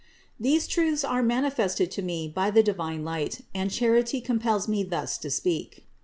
[0.39, 5.15] These truths are manifest to me by the divine light and charity compels me thus
[5.19, 5.85] to speak.